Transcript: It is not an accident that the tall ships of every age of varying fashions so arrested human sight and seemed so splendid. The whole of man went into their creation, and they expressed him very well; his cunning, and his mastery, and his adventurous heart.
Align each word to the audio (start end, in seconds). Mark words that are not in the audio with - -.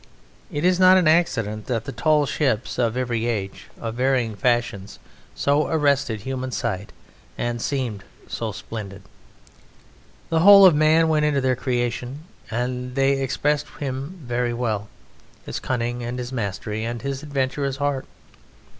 It 0.51 0.65
is 0.65 0.79
not 0.79 0.97
an 0.97 1.07
accident 1.07 1.67
that 1.67 1.85
the 1.85 1.91
tall 1.91 2.25
ships 2.25 2.79
of 2.79 2.97
every 2.97 3.27
age 3.27 3.67
of 3.79 3.93
varying 3.93 4.35
fashions 4.35 4.97
so 5.35 5.67
arrested 5.67 6.21
human 6.21 6.49
sight 6.51 6.91
and 7.37 7.61
seemed 7.61 8.03
so 8.27 8.51
splendid. 8.51 9.03
The 10.29 10.39
whole 10.39 10.65
of 10.65 10.73
man 10.73 11.07
went 11.07 11.25
into 11.25 11.39
their 11.41 11.55
creation, 11.55 12.21
and 12.49 12.95
they 12.95 13.21
expressed 13.21 13.67
him 13.79 14.17
very 14.25 14.55
well; 14.55 14.87
his 15.45 15.59
cunning, 15.59 16.01
and 16.03 16.17
his 16.17 16.33
mastery, 16.33 16.83
and 16.83 16.99
his 17.03 17.21
adventurous 17.21 17.77
heart. 17.77 18.07